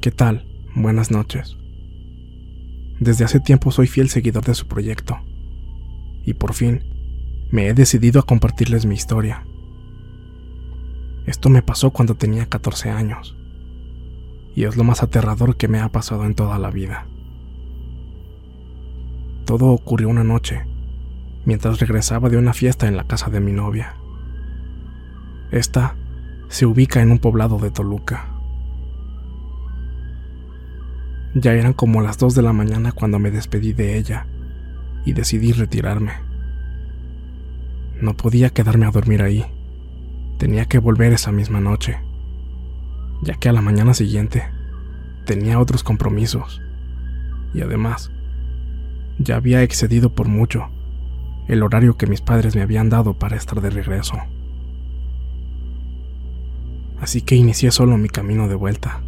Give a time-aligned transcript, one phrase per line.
[0.00, 0.46] ¿Qué tal?
[0.76, 1.56] Buenas noches.
[3.00, 5.18] Desde hace tiempo soy fiel seguidor de su proyecto.
[6.24, 6.84] Y por fin,
[7.50, 9.44] me he decidido a compartirles mi historia.
[11.26, 13.36] Esto me pasó cuando tenía 14 años.
[14.54, 17.08] Y es lo más aterrador que me ha pasado en toda la vida.
[19.46, 20.64] Todo ocurrió una noche,
[21.44, 23.96] mientras regresaba de una fiesta en la casa de mi novia.
[25.50, 25.96] Esta
[26.46, 28.37] se ubica en un poblado de Toluca.
[31.34, 34.26] Ya eran como las 2 de la mañana cuando me despedí de ella
[35.04, 36.12] y decidí retirarme.
[38.00, 39.44] No podía quedarme a dormir ahí.
[40.38, 41.98] Tenía que volver esa misma noche,
[43.22, 44.44] ya que a la mañana siguiente
[45.26, 46.62] tenía otros compromisos.
[47.52, 48.10] Y además,
[49.18, 50.68] ya había excedido por mucho
[51.48, 54.16] el horario que mis padres me habían dado para estar de regreso.
[57.00, 59.02] Así que inicié solo mi camino de vuelta.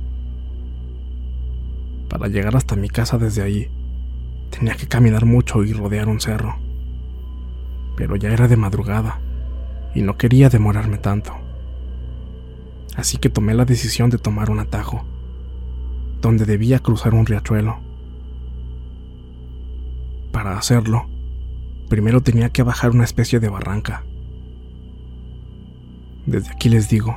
[2.10, 3.71] Para llegar hasta mi casa desde ahí,
[4.50, 6.59] tenía que caminar mucho y rodear un cerro.
[7.97, 9.21] Pero ya era de madrugada
[9.94, 11.32] y no quería demorarme tanto.
[12.97, 15.04] Así que tomé la decisión de tomar un atajo,
[16.20, 17.78] donde debía cruzar un riachuelo.
[20.32, 21.09] Para hacerlo,
[21.88, 24.04] primero tenía que bajar una especie de barranca.
[26.26, 27.16] Desde aquí les digo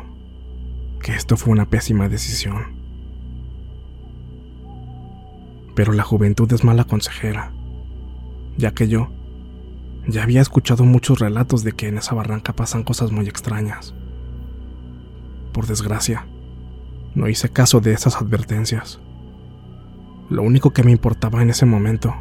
[1.02, 2.83] que esto fue una pésima decisión
[5.75, 7.51] pero la juventud es mala consejera,
[8.57, 9.09] ya que yo
[10.07, 13.95] ya había escuchado muchos relatos de que en esa barranca pasan cosas muy extrañas.
[15.53, 16.28] Por desgracia,
[17.16, 19.00] no hice caso de esas advertencias.
[20.29, 22.13] Lo único que me importaba en ese momento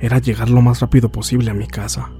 [0.00, 2.10] era llegar lo más rápido posible a mi casa.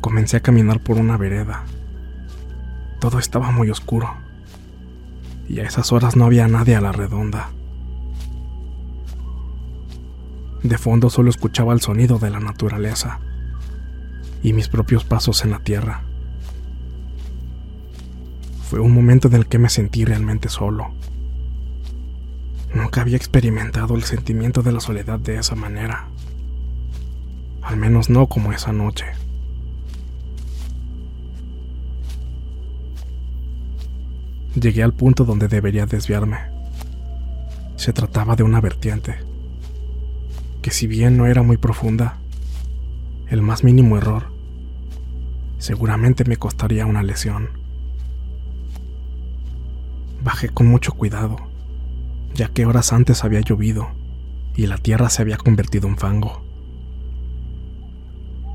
[0.00, 1.64] Comencé a caminar por una vereda.
[3.00, 4.29] Todo estaba muy oscuro
[5.50, 7.50] y a esas horas no había nadie a la redonda.
[10.62, 13.18] De fondo solo escuchaba el sonido de la naturaleza
[14.44, 16.04] y mis propios pasos en la tierra.
[18.68, 20.92] Fue un momento en el que me sentí realmente solo.
[22.72, 26.06] Nunca había experimentado el sentimiento de la soledad de esa manera.
[27.60, 29.06] Al menos no como esa noche.
[34.60, 36.36] Llegué al punto donde debería desviarme.
[37.76, 39.16] Se trataba de una vertiente,
[40.60, 42.18] que si bien no era muy profunda,
[43.28, 44.30] el más mínimo error
[45.56, 47.48] seguramente me costaría una lesión.
[50.22, 51.38] Bajé con mucho cuidado,
[52.34, 53.88] ya que horas antes había llovido
[54.54, 56.42] y la tierra se había convertido en fango.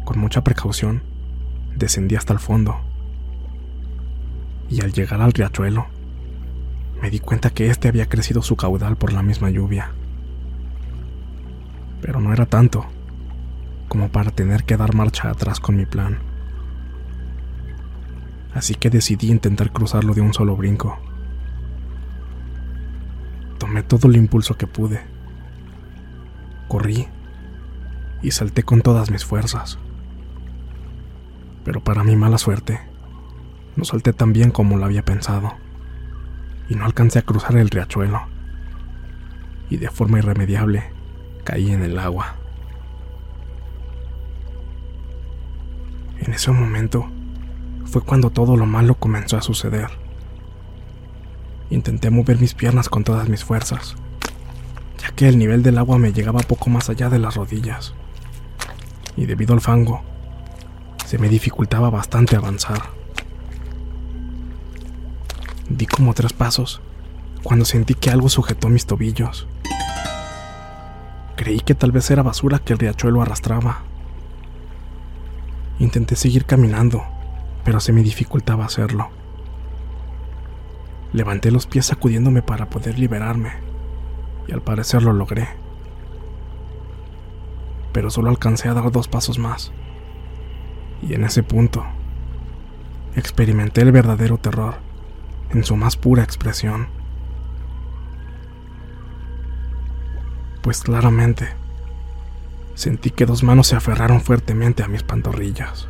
[0.03, 1.01] Con mucha precaución,
[1.75, 2.79] descendí hasta el fondo
[4.69, 5.87] y al llegar al riachuelo,
[7.05, 9.91] me di cuenta que este había crecido su caudal por la misma lluvia.
[12.01, 12.83] Pero no era tanto
[13.87, 16.17] como para tener que dar marcha atrás con mi plan.
[18.55, 20.97] Así que decidí intentar cruzarlo de un solo brinco.
[23.59, 25.01] Tomé todo el impulso que pude.
[26.67, 27.07] Corrí
[28.23, 29.77] y salté con todas mis fuerzas.
[31.63, 32.79] Pero para mi mala suerte,
[33.75, 35.53] no salté tan bien como lo había pensado,
[36.69, 38.21] y no alcancé a cruzar el riachuelo,
[39.69, 40.83] y de forma irremediable
[41.43, 42.35] caí en el agua.
[46.19, 47.07] En ese momento
[47.85, 49.89] fue cuando todo lo malo comenzó a suceder.
[51.69, 53.95] Intenté mover mis piernas con todas mis fuerzas,
[54.99, 57.93] ya que el nivel del agua me llegaba poco más allá de las rodillas.
[59.15, 60.03] Y debido al fango,
[61.05, 62.81] se me dificultaba bastante avanzar.
[65.69, 66.81] Di como tres pasos
[67.41, 69.47] cuando sentí que algo sujetó mis tobillos.
[71.35, 73.83] Creí que tal vez era basura que el riachuelo arrastraba.
[75.79, 77.03] Intenté seguir caminando,
[77.63, 79.09] pero se me dificultaba hacerlo.
[81.13, 83.51] Levanté los pies sacudiéndome para poder liberarme,
[84.47, 85.47] y al parecer lo logré.
[87.91, 89.71] Pero solo alcancé a dar dos pasos más.
[91.01, 91.85] Y en ese punto,
[93.15, 94.84] experimenté el verdadero terror
[95.51, 96.87] en su más pura expresión.
[100.61, 101.49] Pues claramente,
[102.73, 105.87] sentí que dos manos se aferraron fuertemente a mis pantorrillas.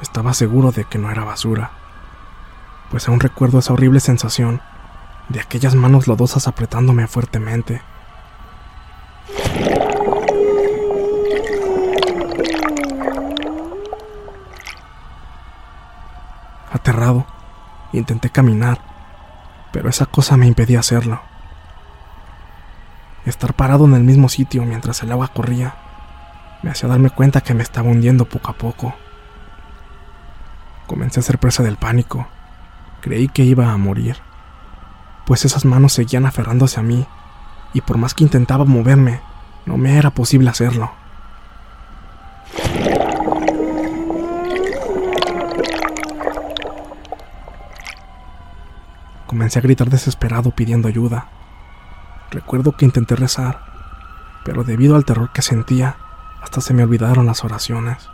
[0.00, 1.70] Estaba seguro de que no era basura,
[2.90, 4.60] pues aún recuerdo esa horrible sensación
[5.28, 7.82] de aquellas manos lodosas apretándome fuertemente.
[16.80, 17.26] Aterrado,
[17.92, 18.80] intenté caminar,
[19.70, 21.20] pero esa cosa me impedía hacerlo.
[23.26, 25.74] Estar parado en el mismo sitio mientras el agua corría
[26.62, 28.94] me hacía darme cuenta que me estaba hundiendo poco a poco.
[30.86, 32.26] Comencé a ser presa del pánico.
[33.02, 34.16] Creí que iba a morir,
[35.26, 37.06] pues esas manos seguían aferrándose a mí,
[37.74, 39.20] y por más que intentaba moverme,
[39.66, 40.92] no me era posible hacerlo.
[49.30, 51.28] Comencé a gritar desesperado pidiendo ayuda.
[52.32, 53.62] Recuerdo que intenté rezar,
[54.44, 55.94] pero debido al terror que sentía,
[56.42, 58.08] hasta se me olvidaron las oraciones.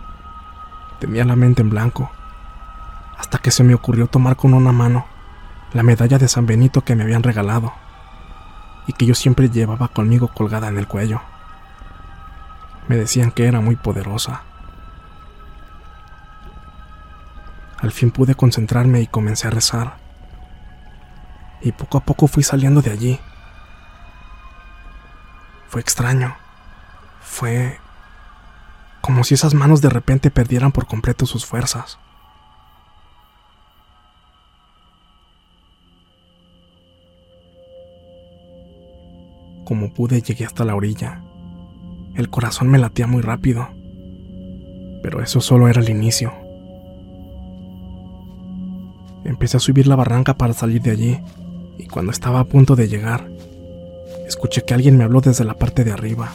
[1.01, 2.11] Tenía la mente en blanco,
[3.17, 5.07] hasta que se me ocurrió tomar con una mano
[5.73, 7.73] la medalla de San Benito que me habían regalado
[8.87, 11.23] y que yo siempre llevaba conmigo colgada en el cuello.
[12.89, 14.43] Me decían que era muy poderosa.
[17.79, 20.06] Al fin pude concentrarme y comencé a rezar
[21.61, 23.21] y poco a poco fui saliendo de allí.
[25.69, 26.35] Fue extraño.
[27.21, 27.79] Fue
[29.01, 31.99] como si esas manos de repente perdieran por completo sus fuerzas.
[39.65, 41.23] Como pude llegué hasta la orilla.
[42.15, 43.69] El corazón me latía muy rápido.
[45.03, 46.33] Pero eso solo era el inicio.
[49.25, 51.21] Empecé a subir la barranca para salir de allí
[51.79, 53.29] y cuando estaba a punto de llegar,
[54.27, 56.33] escuché que alguien me habló desde la parte de arriba.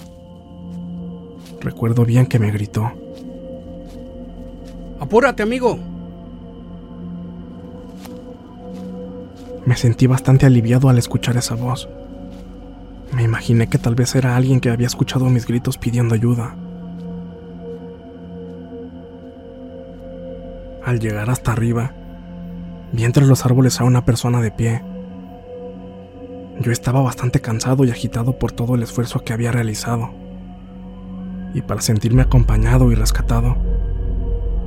[1.59, 2.91] Recuerdo bien que me gritó.
[4.99, 5.77] Apúrate, amigo.
[9.65, 11.87] Me sentí bastante aliviado al escuchar esa voz.
[13.13, 16.55] Me imaginé que tal vez era alguien que había escuchado mis gritos pidiendo ayuda.
[20.83, 21.93] Al llegar hasta arriba,
[22.91, 24.81] vi entre los árboles a una persona de pie,
[26.61, 30.11] yo estaba bastante cansado y agitado por todo el esfuerzo que había realizado.
[31.53, 33.57] Y para sentirme acompañado y rescatado,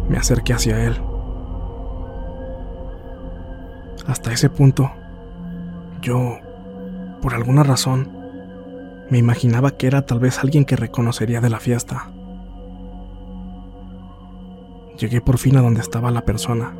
[0.08, 1.00] me acerqué hacia él.
[4.06, 4.90] Hasta ese punto,
[6.02, 6.38] yo,
[7.22, 8.10] por alguna razón,
[9.08, 12.10] me imaginaba que era tal vez alguien que reconocería de la fiesta.
[14.98, 16.74] Llegué por fin a donde estaba la persona,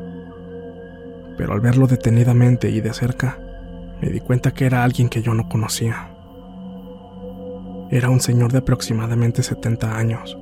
[1.37, 3.39] pero al verlo detenidamente y de cerca,
[4.05, 6.09] me di cuenta que era alguien que yo no conocía.
[7.89, 10.37] Era un señor de aproximadamente 70 años.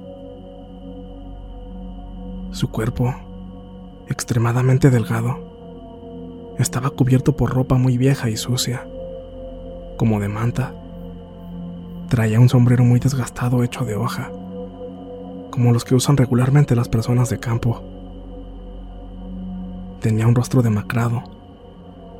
[2.52, 3.16] Su cuerpo,
[4.10, 8.86] extremadamente delgado, estaba cubierto por ropa muy vieja y sucia,
[9.96, 10.76] como de manta.
[12.10, 14.30] Traía un sombrero muy desgastado hecho de hoja,
[15.52, 17.82] como los que usan regularmente las personas de campo.
[20.02, 21.24] Tenía un rostro demacrado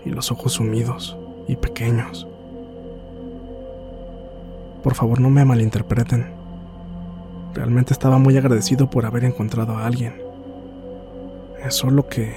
[0.06, 2.28] y los ojos sumidos y pequeños.
[4.84, 6.34] Por favor no me malinterpreten.
[7.54, 10.22] Realmente estaba muy agradecido por haber encontrado a alguien.
[11.64, 12.34] Es solo que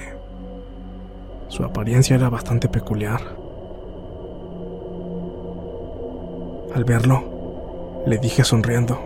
[1.49, 3.21] su apariencia era bastante peculiar.
[6.73, 8.99] Al verlo, le dije sonriendo,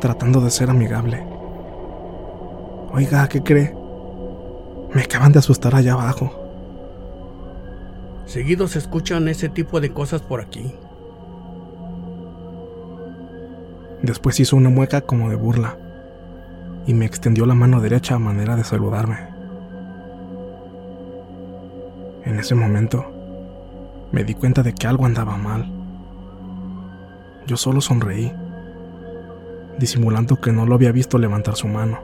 [0.00, 1.24] tratando de ser amigable.
[2.92, 3.74] Oiga, ¿qué cree?
[4.94, 6.43] Me acaban de asustar allá abajo.
[8.26, 10.74] Seguido se escuchan ese tipo de cosas por aquí.
[14.02, 15.78] Después hizo una mueca como de burla.
[16.86, 19.16] y me extendió la mano derecha a manera de saludarme.
[22.24, 23.06] En ese momento,
[24.12, 25.66] me di cuenta de que algo andaba mal.
[27.46, 28.32] Yo solo sonreí,
[29.78, 31.98] disimulando que no lo había visto levantar su mano.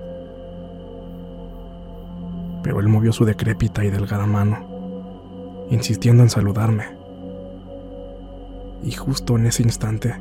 [2.62, 4.66] Pero él movió su decrépita y delgada mano,
[5.70, 6.84] insistiendo en saludarme.
[8.82, 10.16] Y justo en ese instante,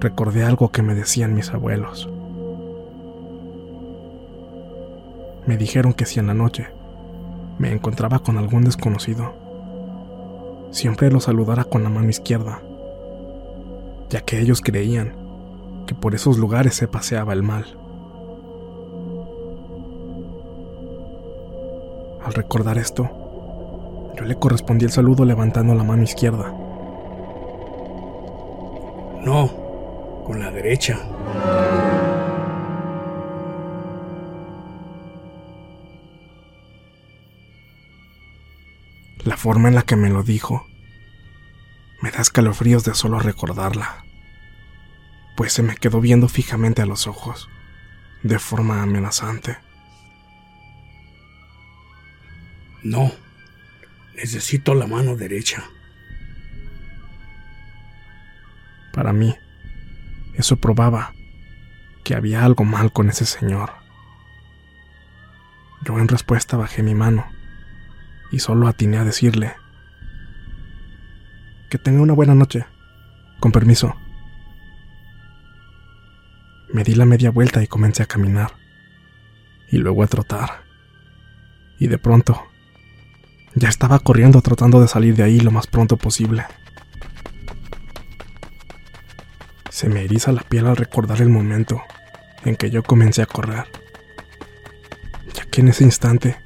[0.00, 2.08] recordé algo que me decían mis abuelos.
[5.46, 6.68] Me dijeron que si en la noche
[7.58, 9.34] me encontraba con algún desconocido,
[10.70, 12.60] siempre lo saludara con la mano izquierda,
[14.10, 15.14] ya que ellos creían
[15.86, 17.64] que por esos lugares se paseaba el mal.
[22.24, 23.23] Al recordar esto,
[24.16, 26.52] yo le correspondí el saludo levantando la mano izquierda.
[29.24, 29.48] No,
[30.24, 30.98] con la derecha.
[39.24, 40.66] La forma en la que me lo dijo
[42.02, 44.04] me da escalofríos de solo recordarla,
[45.38, 47.48] pues se me quedó viendo fijamente a los ojos,
[48.22, 49.56] de forma amenazante.
[52.82, 53.10] No,
[54.16, 55.64] necesito la mano derecha.
[58.92, 59.34] Para mí,
[60.34, 61.14] eso probaba
[62.04, 63.72] que había algo mal con ese señor.
[65.84, 67.26] Yo en respuesta bajé mi mano
[68.30, 69.54] y solo atiné a decirle,
[71.74, 72.66] que tenga una buena noche.
[73.40, 73.96] Con permiso.
[76.72, 78.52] Me di la media vuelta y comencé a caminar.
[79.68, 80.62] Y luego a trotar.
[81.80, 82.46] Y de pronto,
[83.54, 86.44] ya estaba corriendo tratando de salir de ahí lo más pronto posible.
[89.70, 91.82] Se me eriza la piel al recordar el momento
[92.44, 93.66] en que yo comencé a correr.
[95.34, 96.36] Ya que en ese instante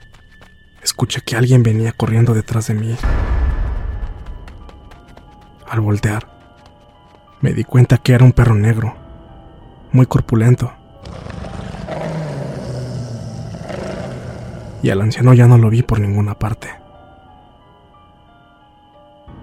[0.83, 2.97] escuché que alguien venía corriendo detrás de mí.
[5.69, 6.29] Al voltear,
[7.41, 8.97] me di cuenta que era un perro negro,
[9.93, 10.73] muy corpulento.
[14.83, 16.88] Y al anciano ya no lo vi por ninguna parte.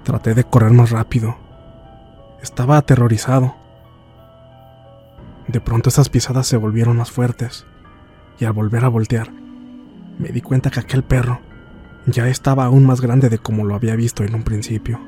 [0.06, 1.36] Traté de correr más rápido.
[2.40, 3.56] Estaba aterrorizado.
[5.48, 7.66] De pronto esas pisadas se volvieron más fuertes,
[8.40, 9.32] y al volver a voltear,
[10.20, 11.40] me di cuenta que aquel perro
[12.06, 15.00] ya estaba aún más grande de como lo había visto en un principio.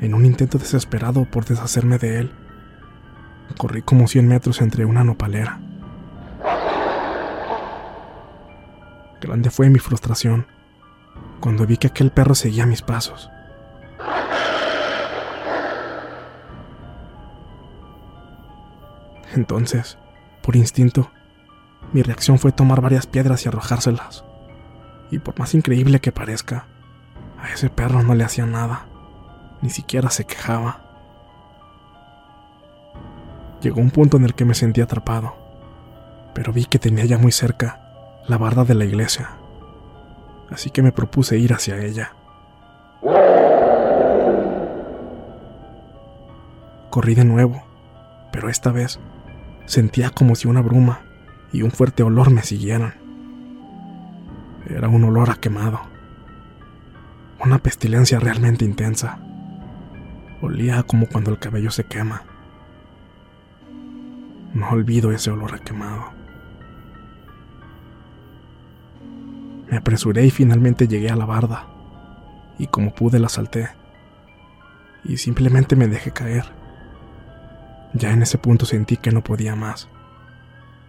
[0.00, 2.32] En un intento desesperado por deshacerme de él,
[3.58, 5.60] corrí como 100 metros entre una nopalera.
[9.26, 10.46] Grande fue mi frustración
[11.40, 13.28] cuando vi que aquel perro seguía mis pasos.
[19.34, 19.98] Entonces,
[20.44, 21.10] por instinto,
[21.92, 24.24] mi reacción fue tomar varias piedras y arrojárselas.
[25.10, 26.66] Y por más increíble que parezca,
[27.36, 28.86] a ese perro no le hacía nada,
[29.60, 30.82] ni siquiera se quejaba.
[33.60, 35.34] Llegó un punto en el que me sentí atrapado,
[36.32, 37.85] pero vi que tenía ya muy cerca
[38.28, 39.30] la barda de la iglesia,
[40.50, 42.12] así que me propuse ir hacia ella.
[46.90, 47.62] Corrí de nuevo,
[48.32, 48.98] pero esta vez
[49.66, 51.00] Sentía como si una bruma
[51.52, 52.94] y un fuerte olor me siguieran.
[54.70, 55.80] Era un olor a quemado.
[57.44, 59.18] Una pestilencia realmente intensa.
[60.40, 62.22] Olía como cuando el cabello se quema.
[64.54, 66.15] No olvido ese olor a quemado.
[69.70, 71.66] Me apresuré y finalmente llegué a la barda.
[72.58, 73.68] Y como pude la salté.
[75.04, 76.44] Y simplemente me dejé caer.
[77.94, 79.88] Ya en ese punto sentí que no podía más.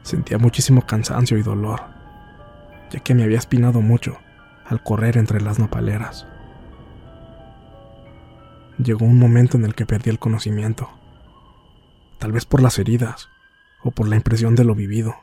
[0.03, 1.81] Sentía muchísimo cansancio y dolor,
[2.91, 4.17] ya que me había espinado mucho
[4.65, 6.25] al correr entre las nopaleras.
[8.77, 10.89] Llegó un momento en el que perdí el conocimiento,
[12.19, 13.29] tal vez por las heridas
[13.83, 15.15] o por la impresión de lo vivido.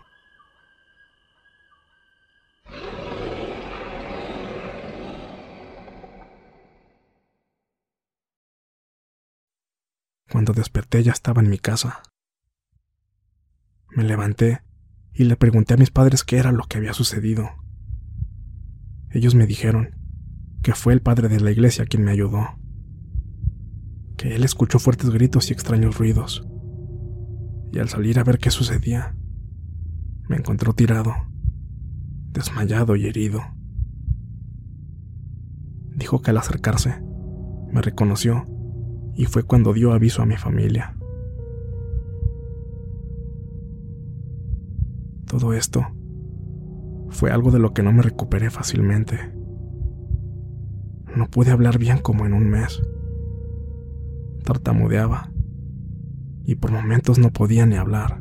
[10.30, 12.02] Cuando desperté ya estaba en mi casa.
[13.90, 14.62] Me levanté
[15.12, 17.50] y le pregunté a mis padres qué era lo que había sucedido.
[19.10, 19.96] Ellos me dijeron
[20.62, 22.58] que fue el padre de la iglesia quien me ayudó,
[24.16, 26.44] que él escuchó fuertes gritos y extraños ruidos,
[27.72, 29.14] y al salir a ver qué sucedía,
[30.28, 31.14] me encontró tirado,
[32.32, 33.42] desmayado y herido.
[35.94, 37.00] Dijo que al acercarse,
[37.70, 38.46] me reconoció
[39.16, 40.96] y fue cuando dio aviso a mi familia.
[45.26, 45.86] Todo esto
[47.08, 49.18] fue algo de lo que no me recuperé fácilmente.
[51.16, 52.82] No pude hablar bien como en un mes.
[54.44, 55.30] Tartamudeaba
[56.44, 58.20] y por momentos no podía ni hablar.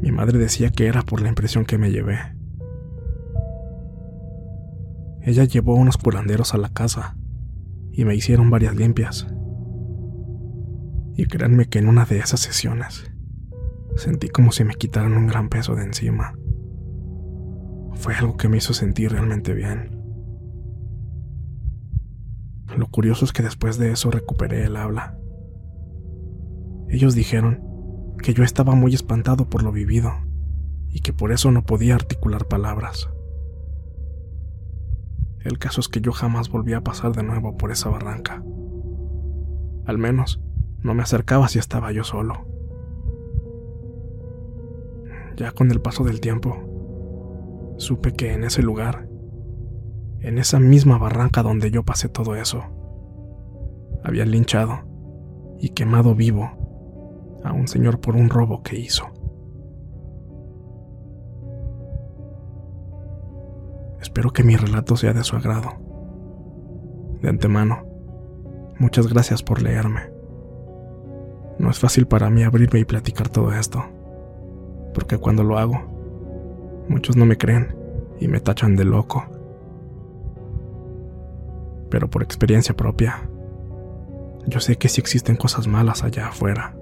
[0.00, 2.18] Mi madre decía que era por la impresión que me llevé.
[5.22, 7.17] Ella llevó unos curanderos a la casa
[7.98, 9.26] y me hicieron varias limpias.
[11.16, 13.10] Y créanme que en una de esas sesiones
[13.96, 16.38] sentí como si me quitaran un gran peso de encima.
[17.94, 20.00] Fue algo que me hizo sentir realmente bien.
[22.76, 25.18] Lo curioso es que después de eso recuperé el habla.
[26.88, 30.12] Ellos dijeron que yo estaba muy espantado por lo vivido
[30.88, 33.08] y que por eso no podía articular palabras.
[35.48, 38.44] El caso es que yo jamás volví a pasar de nuevo por esa barranca.
[39.86, 40.42] Al menos
[40.82, 42.46] no me acercaba si estaba yo solo.
[45.38, 49.08] Ya con el paso del tiempo, supe que en ese lugar,
[50.20, 52.64] en esa misma barranca donde yo pasé todo eso,
[54.04, 54.80] había linchado
[55.58, 59.06] y quemado vivo a un señor por un robo que hizo.
[64.18, 65.74] Espero que mi relato sea de su agrado.
[67.22, 67.84] De antemano,
[68.80, 70.10] muchas gracias por leerme.
[71.60, 73.84] No es fácil para mí abrirme y platicar todo esto,
[74.92, 77.76] porque cuando lo hago, muchos no me creen
[78.18, 79.24] y me tachan de loco.
[81.88, 83.30] Pero por experiencia propia,
[84.48, 86.74] yo sé que sí existen cosas malas allá afuera.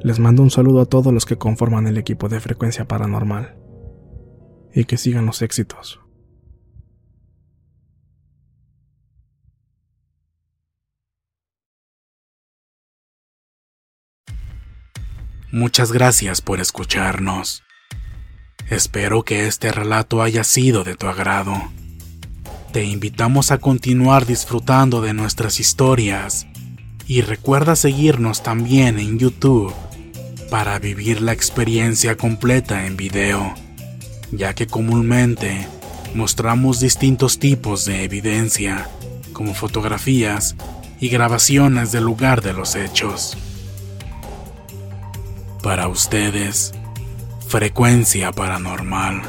[0.00, 3.56] Les mando un saludo a todos los que conforman el equipo de frecuencia paranormal
[4.74, 6.00] y que sigan los éxitos.
[15.50, 17.62] Muchas gracias por escucharnos.
[18.68, 21.54] Espero que este relato haya sido de tu agrado.
[22.72, 26.46] Te invitamos a continuar disfrutando de nuestras historias
[27.06, 29.72] y recuerda seguirnos también en YouTube
[30.50, 33.54] para vivir la experiencia completa en video
[34.32, 35.66] ya que comúnmente
[36.14, 38.88] mostramos distintos tipos de evidencia,
[39.32, 40.56] como fotografías
[41.00, 43.36] y grabaciones del lugar de los hechos.
[45.62, 46.72] Para ustedes,
[47.46, 49.22] frecuencia paranormal.